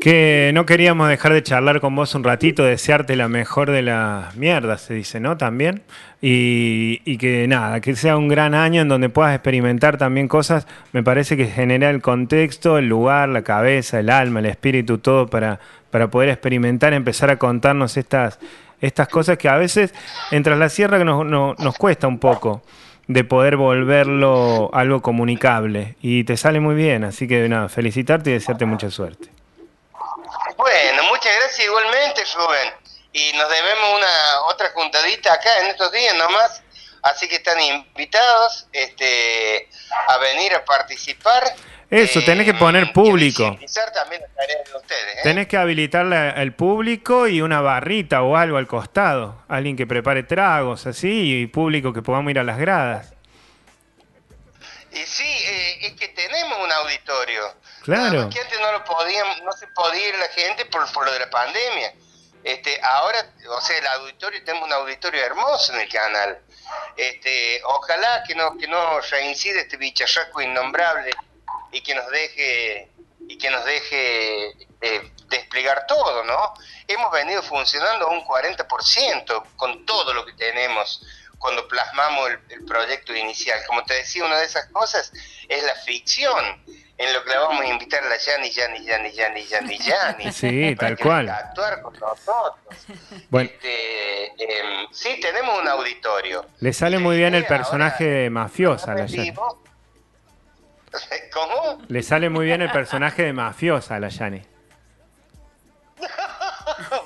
Que 0.00 0.50
no 0.52 0.66
queríamos 0.66 1.08
dejar 1.08 1.32
de 1.32 1.42
charlar 1.42 1.80
con 1.80 1.94
vos 1.96 2.14
un 2.14 2.24
ratito, 2.24 2.64
desearte 2.64 3.16
la 3.16 3.28
mejor 3.28 3.70
de 3.70 3.82
las 3.82 4.34
mierdas, 4.36 4.82
se 4.82 4.94
dice, 4.94 5.20
¿no? 5.20 5.36
También. 5.38 5.84
Y, 6.26 7.02
y 7.04 7.18
que 7.18 7.46
nada, 7.46 7.82
que 7.82 7.94
sea 7.96 8.16
un 8.16 8.28
gran 8.28 8.54
año 8.54 8.80
en 8.80 8.88
donde 8.88 9.10
puedas 9.10 9.34
experimentar 9.34 9.98
también 9.98 10.26
cosas. 10.26 10.66
Me 10.92 11.02
parece 11.02 11.36
que 11.36 11.46
genera 11.48 11.90
el 11.90 12.00
contexto, 12.00 12.78
el 12.78 12.88
lugar, 12.88 13.28
la 13.28 13.42
cabeza, 13.42 14.00
el 14.00 14.08
alma, 14.08 14.40
el 14.40 14.46
espíritu, 14.46 14.96
todo 14.96 15.26
para, 15.26 15.60
para 15.90 16.08
poder 16.08 16.30
experimentar, 16.30 16.94
empezar 16.94 17.28
a 17.28 17.36
contarnos 17.36 17.98
estas, 17.98 18.38
estas 18.80 19.08
cosas 19.08 19.36
que 19.36 19.50
a 19.50 19.56
veces 19.58 19.92
en 20.30 20.42
Tras 20.42 20.58
la 20.58 20.70
Sierra 20.70 20.96
que 20.96 21.04
nos, 21.04 21.26
no- 21.26 21.54
nos 21.58 21.76
cuesta 21.76 22.06
un 22.08 22.18
poco 22.18 22.62
de 23.06 23.22
poder 23.24 23.56
volverlo 23.58 24.70
algo 24.72 25.02
comunicable. 25.02 25.96
Y 26.00 26.24
te 26.24 26.38
sale 26.38 26.58
muy 26.58 26.74
bien, 26.74 27.04
así 27.04 27.28
que 27.28 27.46
nada, 27.50 27.68
felicitarte 27.68 28.30
y 28.30 28.32
desearte 28.32 28.64
mucha 28.64 28.88
suerte. 28.90 29.28
Bueno, 30.56 31.02
muchas 31.10 31.32
gracias 31.38 31.66
igualmente, 31.66 32.22
Rubén. 32.34 32.83
Y 33.14 33.32
nos 33.34 33.48
debemos 33.48 33.96
una 33.96 34.40
otra 34.48 34.70
juntadita 34.70 35.32
acá 35.32 35.60
en 35.60 35.68
estos 35.68 35.92
días 35.92 36.16
nomás. 36.16 36.62
Así 37.00 37.28
que 37.28 37.36
están 37.36 37.60
invitados 37.60 38.66
este, 38.72 39.68
a 40.08 40.18
venir 40.18 40.52
a 40.52 40.64
participar. 40.64 41.44
Eso, 41.90 42.22
tenés 42.24 42.44
que 42.44 42.54
poner 42.54 42.92
público. 42.92 43.56
también 43.94 44.22
de 44.22 44.76
ustedes. 44.76 45.18
¿eh? 45.18 45.20
Tenés 45.22 45.46
que 45.46 45.56
habilitarle 45.56 46.16
al 46.16 46.54
público 46.54 47.28
y 47.28 47.40
una 47.40 47.60
barrita 47.60 48.22
o 48.22 48.36
algo 48.36 48.56
al 48.56 48.66
costado. 48.66 49.44
Alguien 49.48 49.76
que 49.76 49.86
prepare 49.86 50.24
tragos, 50.24 50.86
así, 50.88 51.42
y 51.42 51.46
público 51.46 51.92
que 51.92 52.02
podamos 52.02 52.32
ir 52.32 52.40
a 52.40 52.42
las 52.42 52.58
gradas. 52.58 53.12
Y 54.90 55.06
sí, 55.06 55.22
eh, 55.22 55.86
es 55.86 55.92
que 55.92 56.08
tenemos 56.08 56.58
un 56.58 56.72
auditorio. 56.72 57.42
Claro. 57.84 58.28
Que 58.28 58.40
antes 58.40 58.58
no 58.58 58.72
lo 58.72 58.82
podían, 58.84 59.44
no 59.44 59.52
se 59.52 59.68
podía 59.68 60.08
ir 60.08 60.16
la 60.16 60.28
gente 60.28 60.64
por, 60.64 60.90
por 60.92 61.04
lo 61.04 61.12
de 61.12 61.20
la 61.20 61.30
pandemia. 61.30 61.92
Este, 62.44 62.78
ahora, 62.82 63.32
o 63.48 63.60
sea, 63.62 63.78
el 63.78 63.86
auditorio, 63.86 64.44
tenemos 64.44 64.66
un 64.66 64.74
auditorio 64.74 65.24
hermoso 65.24 65.72
en 65.72 65.80
el 65.80 65.88
canal. 65.88 66.38
Este, 66.94 67.62
ojalá 67.64 68.22
que 68.26 68.34
no, 68.34 68.56
que 68.58 68.68
no 68.68 69.00
reincide 69.00 69.60
este 69.60 69.78
bicharraco 69.78 70.42
innombrable 70.42 71.10
y 71.72 71.80
que 71.82 71.94
nos 71.94 72.08
deje 72.10 72.90
y 73.26 73.38
que 73.38 73.48
nos 73.48 73.64
deje 73.64 74.50
eh, 74.82 75.12
desplegar 75.28 75.86
todo, 75.86 76.22
¿no? 76.24 76.52
Hemos 76.86 77.10
venido 77.10 77.42
funcionando 77.42 78.06
a 78.06 78.10
un 78.10 78.22
40% 78.22 79.56
con 79.56 79.86
todo 79.86 80.12
lo 80.12 80.26
que 80.26 80.34
tenemos 80.34 81.02
cuando 81.38 81.66
plasmamos 81.66 82.28
el, 82.28 82.40
el 82.50 82.64
proyecto 82.66 83.14
inicial. 83.16 83.58
Como 83.66 83.82
te 83.84 83.94
decía, 83.94 84.26
una 84.26 84.38
de 84.38 84.44
esas 84.44 84.66
cosas 84.66 85.10
es 85.48 85.62
la 85.62 85.74
ficción, 85.76 86.62
en 86.96 87.12
lo 87.12 87.24
que 87.24 87.30
la 87.30 87.40
vamos 87.40 87.60
a 87.62 87.66
invitar 87.66 88.04
a 88.04 88.08
la 88.08 88.16
Yani, 88.16 88.50
Yani, 88.50 88.84
Yani, 88.84 89.12
Yani, 89.12 89.44
Yani, 89.46 89.78
Yani. 89.78 90.32
Sí, 90.32 90.74
para 90.76 90.88
tal 90.90 90.96
que 90.96 91.02
cual. 91.02 91.26
venga 91.26 91.34
a 91.36 91.38
actuar 91.48 91.82
con 91.82 91.92
nosotros. 91.94 92.54
Bueno, 93.30 93.50
Este, 93.50 94.26
em, 94.38 94.86
sí, 94.92 95.18
tenemos 95.20 95.58
un 95.60 95.68
auditorio. 95.68 96.46
le 96.60 96.72
sale 96.72 96.98
muy 96.98 97.16
bien 97.16 97.34
el 97.34 97.46
personaje 97.46 98.04
de 98.04 98.30
mafiosa 98.30 98.92
a 98.92 98.94
la 98.94 99.06
Yani. 99.06 99.34
¿Cómo? 101.32 101.78
Le 101.88 102.02
sale 102.02 102.30
muy 102.30 102.46
bien 102.46 102.62
el 102.62 102.70
personaje 102.70 103.22
de 103.24 103.32
mafiosa 103.32 103.96
a 103.96 104.00
la 104.00 104.08
Yani. 104.08 104.42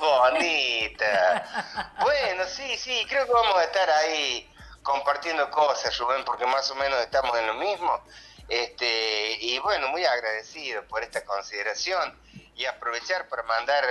Bonita. 0.01 1.45
Bueno, 2.03 2.45
sí, 2.47 2.77
sí, 2.77 3.05
creo 3.09 3.27
que 3.27 3.33
vamos 3.33 3.57
a 3.57 3.65
estar 3.65 3.89
ahí 3.91 4.49
compartiendo 4.83 5.51
cosas, 5.51 5.97
Rubén, 5.99 6.25
porque 6.25 6.47
más 6.47 6.71
o 6.71 6.75
menos 6.77 6.99
estamos 7.01 7.37
en 7.39 7.47
lo 7.47 7.55
mismo. 7.55 8.01
Este, 8.49 9.37
y 9.41 9.59
bueno, 9.59 9.89
muy 9.89 10.05
agradecido 10.05 10.83
por 10.85 11.03
esta 11.03 11.25
consideración 11.25 12.19
y 12.55 12.65
aprovechar 12.65 13.29
para 13.29 13.43
mandar 13.43 13.85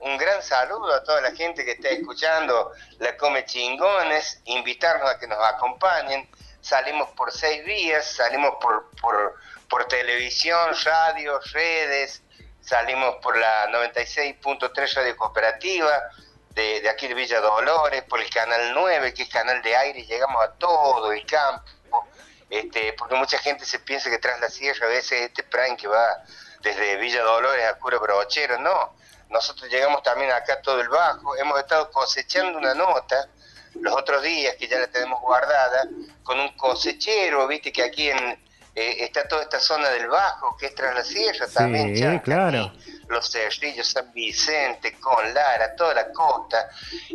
un 0.00 0.18
gran 0.18 0.42
saludo 0.42 0.92
a 0.94 1.02
toda 1.02 1.20
la 1.22 1.34
gente 1.34 1.64
que 1.64 1.72
está 1.72 1.88
escuchando 1.88 2.72
La 2.98 3.16
Come 3.16 3.44
Chingones, 3.46 4.42
invitarnos 4.44 5.10
a 5.10 5.18
que 5.18 5.26
nos 5.26 5.42
acompañen. 5.42 6.28
Salimos 6.60 7.08
por 7.10 7.32
seis 7.32 7.64
vías, 7.64 8.04
salimos 8.04 8.56
por, 8.60 8.90
por, 9.00 9.36
por 9.68 9.86
televisión, 9.86 10.74
radio, 10.84 11.40
redes, 11.52 12.22
salimos 12.60 13.16
por 13.22 13.36
la 13.36 13.68
96.3 13.68 14.94
Radio 14.94 15.16
Cooperativa 15.16 16.02
de, 16.50 16.80
de 16.80 16.88
aquí 16.88 17.06
de 17.06 17.14
Villa 17.14 17.40
Dolores, 17.40 18.02
por 18.04 18.20
el 18.20 18.28
canal 18.30 18.72
9, 18.74 19.14
que 19.14 19.22
es 19.22 19.28
canal 19.28 19.62
de 19.62 19.76
aire, 19.76 20.04
llegamos 20.04 20.42
a 20.42 20.52
todo 20.54 21.12
el 21.12 21.24
campo, 21.26 21.62
este, 22.50 22.92
porque 22.94 23.14
mucha 23.14 23.38
gente 23.38 23.64
se 23.64 23.78
piensa 23.80 24.10
que 24.10 24.18
tras 24.18 24.40
la 24.40 24.48
sierra 24.48 24.86
a 24.86 24.90
veces 24.90 25.22
este 25.22 25.42
prime 25.42 25.76
que 25.76 25.88
va 25.88 26.22
desde 26.62 26.96
Villa 26.96 27.22
Dolores 27.22 27.64
a 27.66 27.74
Cura 27.74 27.98
Brochero, 27.98 28.58
no, 28.58 28.94
nosotros 29.30 29.70
llegamos 29.70 30.02
también 30.02 30.30
acá 30.30 30.60
todo 30.62 30.80
el 30.80 30.88
bajo, 30.88 31.36
hemos 31.36 31.58
estado 31.58 31.90
cosechando 31.90 32.58
una 32.58 32.74
nota 32.74 33.28
los 33.80 33.94
otros 33.94 34.22
días 34.22 34.54
que 34.56 34.68
ya 34.68 34.78
la 34.78 34.86
tenemos 34.86 35.20
guardada 35.20 35.86
con 36.22 36.40
un 36.40 36.56
cosechero, 36.56 37.46
viste 37.46 37.72
que 37.72 37.82
aquí 37.82 38.10
en, 38.10 38.46
eh, 38.74 39.04
está 39.04 39.26
toda 39.26 39.42
esta 39.42 39.58
zona 39.58 39.88
del 39.90 40.08
bajo 40.08 40.56
que 40.56 40.66
es 40.66 40.74
tras 40.74 40.94
la 40.94 41.04
sierra 41.04 41.46
Sí, 41.46 41.54
también, 41.54 42.18
claro. 42.20 42.72
los 43.08 43.30
cerrillos, 43.30 43.88
San 43.88 44.12
Vicente, 44.12 44.98
con 45.00 45.32
Lara, 45.34 45.74
toda 45.76 45.94
la 45.94 46.12
costa, 46.12 46.68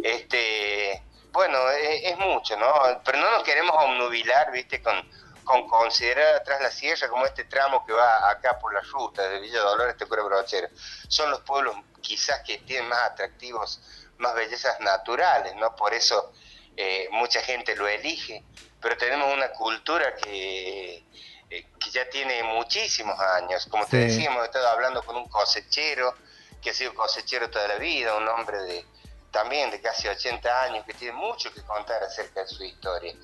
este, 0.03 1.01
bueno, 1.31 1.69
es, 1.71 2.11
es 2.11 2.17
mucho, 2.17 2.57
¿no? 2.57 2.73
Pero 3.03 3.17
no 3.17 3.31
nos 3.31 3.43
queremos 3.43 3.75
obnubilar, 3.77 4.51
viste, 4.51 4.81
con, 4.81 4.95
con 5.43 5.67
considerar 5.67 6.35
atrás 6.35 6.61
la 6.61 6.71
sierra 6.71 7.07
como 7.09 7.25
este 7.25 7.45
tramo 7.45 7.85
que 7.85 7.93
va 7.93 8.29
acá 8.29 8.59
por 8.59 8.73
la 8.73 8.81
ruta 8.81 9.27
de 9.27 9.39
Villa 9.39 9.59
Dolores, 9.59 9.93
este 9.93 10.05
Cura 10.05 10.23
Brochero. 10.23 10.67
Son 11.07 11.29
los 11.29 11.41
pueblos 11.41 11.75
quizás 12.01 12.41
que 12.45 12.57
tienen 12.59 12.89
más 12.89 13.11
atractivos 13.11 13.81
más 14.21 14.35
bellezas 14.35 14.79
naturales, 14.79 15.55
¿no? 15.55 15.75
Por 15.75 15.93
eso 15.93 16.31
eh, 16.77 17.09
mucha 17.11 17.41
gente 17.41 17.75
lo 17.75 17.87
elige, 17.87 18.43
pero 18.79 18.95
tenemos 18.97 19.33
una 19.33 19.49
cultura 19.49 20.15
que, 20.15 21.03
eh, 21.49 21.67
que 21.79 21.89
ya 21.91 22.09
tiene 22.09 22.43
muchísimos 22.43 23.19
años. 23.19 23.65
Como 23.65 23.85
te 23.87 23.97
decía, 23.97 24.29
hemos 24.29 24.45
estado 24.45 24.67
hablando 24.69 25.03
con 25.03 25.17
un 25.17 25.27
cosechero 25.27 26.15
que 26.61 26.69
ha 26.69 26.73
sido 26.73 26.93
cosechero 26.93 27.49
toda 27.49 27.67
la 27.67 27.75
vida, 27.75 28.15
un 28.15 28.27
hombre 28.27 28.59
de 28.59 28.85
también 29.31 29.71
de 29.71 29.81
casi 29.81 30.07
80 30.07 30.63
años 30.63 30.85
que 30.85 30.93
tiene 30.93 31.13
mucho 31.13 31.51
que 31.53 31.63
contar 31.63 32.03
acerca 32.03 32.41
de 32.41 32.47
su 32.47 32.63
historia. 32.63 33.15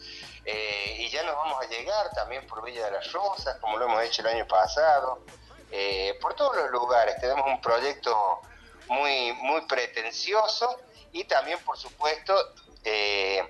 Eh, 0.46 0.96
y 1.00 1.10
ya 1.10 1.24
nos 1.24 1.36
vamos 1.36 1.62
a 1.62 1.68
llegar 1.68 2.10
también 2.12 2.48
por 2.48 2.64
Villa 2.64 2.86
de 2.86 2.92
las 2.92 3.12
Rosas, 3.12 3.58
como 3.60 3.78
lo 3.78 3.86
hemos 3.86 4.02
hecho 4.04 4.22
el 4.22 4.28
año 4.28 4.48
pasado, 4.48 5.24
eh, 5.70 6.18
por 6.22 6.34
todos 6.36 6.56
los 6.56 6.72
lugares. 6.72 7.20
Tenemos 7.20 7.46
un 7.46 7.60
proyecto 7.60 8.42
muy, 8.88 9.34
muy 9.34 9.62
pretencioso 9.62 10.80
y 11.12 11.26
también, 11.26 11.60
por 11.60 11.78
supuesto, 11.78 12.54
eh, 12.86 13.44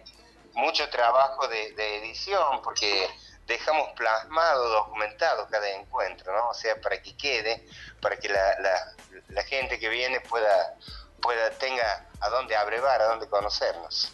mucho 0.54 0.90
trabajo 0.90 1.48
de, 1.48 1.98
edición, 1.98 2.64
porque 2.64 3.08
dejamos 3.46 3.90
plasmado, 3.90 4.68
documentado 4.70 5.48
cada 5.48 5.70
encuentro, 5.70 6.36
¿no? 6.36 6.50
O 6.50 6.54
sea, 6.56 6.82
para 6.82 7.00
que 7.02 7.16
quede, 7.16 7.64
para 8.02 8.18
que 8.18 8.30
la 8.30 9.44
gente 9.44 9.80
que 9.80 9.90
viene 9.90 10.20
pueda, 10.22 10.76
pueda 11.22 11.50
tenga 11.60 12.06
a 12.20 12.30
dónde 12.30 12.56
abrevar, 12.56 13.02
a 13.02 13.06
dónde 13.06 13.28
conocernos. 13.28 14.14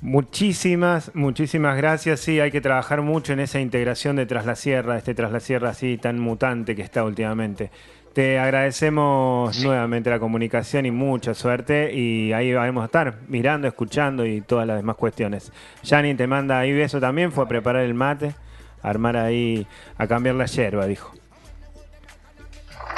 Muchísimas, 0.00 1.14
muchísimas 1.14 1.76
gracias. 1.76 2.20
Sí, 2.20 2.38
hay 2.38 2.52
que 2.52 2.60
trabajar 2.60 3.02
mucho 3.02 3.32
en 3.32 3.40
esa 3.40 3.58
integración 3.58 4.14
de 4.16 4.26
Tras 4.26 4.46
la 4.46 4.54
Sierra, 4.54 4.96
este 4.96 5.14
Tras 5.14 5.32
la 5.32 5.40
Sierra 5.40 5.70
así 5.70 5.98
tan 5.98 6.20
mutante 6.20 6.76
que 6.76 6.82
está 6.82 7.02
últimamente. 7.02 7.70
Te 8.12 8.38
agradecemos 8.38 9.58
nuevamente 9.60 10.10
la 10.10 10.18
comunicación 10.18 10.86
y 10.86 10.90
mucha 10.90 11.34
suerte. 11.34 11.92
Y 11.92 12.32
ahí 12.32 12.52
vamos 12.52 12.82
a 12.82 12.86
estar 12.86 13.18
mirando, 13.28 13.68
escuchando 13.68 14.24
y 14.24 14.40
todas 14.40 14.66
las 14.66 14.76
demás 14.76 14.96
cuestiones. 14.96 15.52
Yani 15.82 16.14
te 16.14 16.26
manda 16.26 16.58
ahí 16.58 16.72
beso 16.72 17.00
también, 17.00 17.32
fue 17.32 17.44
a 17.44 17.48
preparar 17.48 17.82
el 17.82 17.94
mate, 17.94 18.34
a 18.82 18.88
armar 18.88 19.16
ahí, 19.16 19.66
a 19.96 20.06
cambiar 20.06 20.36
la 20.36 20.46
yerba, 20.46 20.86
dijo. 20.86 21.12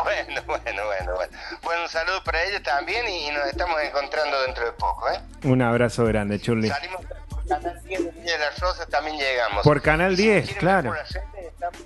Bueno, 0.02 0.42
bueno, 0.46 0.79
bueno, 1.70 1.82
un 1.84 1.88
saludo 1.88 2.24
para 2.24 2.42
ellos 2.44 2.62
también 2.62 3.06
y, 3.08 3.28
y 3.28 3.30
nos 3.30 3.46
estamos 3.46 3.80
encontrando 3.80 4.42
dentro 4.42 4.64
de 4.64 4.72
poco, 4.72 5.08
¿eh? 5.10 5.20
Un 5.44 5.62
abrazo 5.62 6.04
grande, 6.04 6.40
Churli. 6.40 6.68
Salimos 6.68 7.04
por 7.06 7.46
Canal 7.48 7.82
10 7.84 8.04
de 8.04 8.10
Villa 8.10 8.32
de 8.32 8.38
las 8.38 8.58
Rosas, 8.58 8.88
también 8.88 9.16
llegamos. 9.18 9.62
Por 9.62 9.80
Canal 9.82 10.12
Y 10.14 10.16
si 10.16 10.22
10, 10.22 10.44
quieren 10.44 10.58
claro. 10.60 10.94
estamos- 10.94 11.82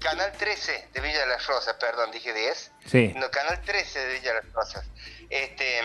Canal 0.00 0.32
13 0.32 0.88
de 0.92 1.00
Villa 1.00 1.20
de 1.20 1.26
las 1.26 1.46
Rosas, 1.46 1.74
perdón, 1.80 2.10
dije 2.12 2.32
10. 2.34 2.72
Sí. 2.86 3.12
No, 3.16 3.30
Canal 3.30 3.60
13 3.62 3.98
de 4.06 4.14
Villa 4.14 4.34
de 4.34 4.42
las 4.42 4.52
Rosas. 4.52 4.86
Este, 5.30 5.80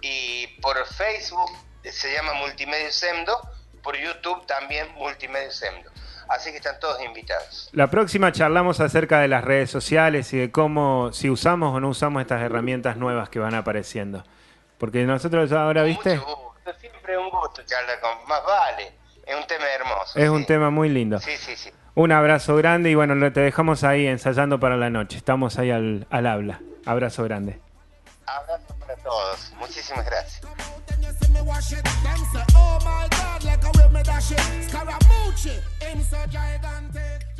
y 0.00 0.46
por 0.60 0.84
Facebook 0.86 1.50
se 1.84 2.12
llama 2.12 2.34
Multimedio 2.34 2.90
Semdo, 2.92 3.40
por 3.82 3.96
YouTube 3.96 4.46
también 4.46 4.92
Multimedio 4.94 5.50
Semdo. 5.50 5.90
Así 6.28 6.50
que 6.50 6.56
están 6.56 6.78
todos 6.80 7.00
invitados. 7.02 7.68
La 7.72 7.88
próxima 7.88 8.32
charlamos 8.32 8.80
acerca 8.80 9.20
de 9.20 9.28
las 9.28 9.44
redes 9.44 9.70
sociales 9.70 10.32
y 10.32 10.38
de 10.38 10.50
cómo, 10.50 11.12
si 11.12 11.30
usamos 11.30 11.74
o 11.74 11.80
no 11.80 11.88
usamos 11.88 12.20
estas 12.22 12.42
herramientas 12.42 12.96
nuevas 12.96 13.28
que 13.28 13.38
van 13.38 13.54
apareciendo. 13.54 14.24
Porque 14.78 15.04
nosotros 15.04 15.52
ahora, 15.52 15.84
¿viste? 15.84 16.16
Mucho 16.16 16.36
gusto, 16.36 16.72
siempre 16.80 17.16
un 17.16 17.30
gusto 17.30 17.62
charlar 17.64 18.00
con... 18.00 18.10
Más 18.28 18.44
vale, 18.44 18.92
es 19.24 19.34
un 19.36 19.46
tema 19.46 19.64
hermoso. 19.72 20.18
Es 20.18 20.28
un 20.28 20.44
tema 20.44 20.70
muy 20.70 20.88
lindo. 20.88 21.18
Sí, 21.20 21.36
sí, 21.36 21.54
sí. 21.56 21.70
Un 21.94 22.12
abrazo 22.12 22.56
grande 22.56 22.90
y 22.90 22.94
bueno, 22.94 23.14
lo- 23.14 23.32
te 23.32 23.40
dejamos 23.40 23.82
ahí 23.84 24.06
ensayando 24.06 24.60
para 24.60 24.76
la 24.76 24.90
noche. 24.90 25.16
Estamos 25.16 25.58
ahí 25.58 25.70
al, 25.70 26.06
al 26.10 26.26
habla. 26.26 26.60
Abrazo 26.84 27.24
grande. 27.24 27.58
Abrazo 28.26 28.76
para 28.78 28.96
todos. 28.96 29.52
Muchísimas 29.58 30.04
gracias. 30.04 30.42
like 33.44 33.64
a 33.64 33.70
wave 33.78 33.92
me 33.92 34.02
dash 34.02 34.32
it. 34.32 34.38
Scaramucci, 34.38 35.60
him 35.82 36.02
so 36.02 36.18
gigantic. 36.30 37.35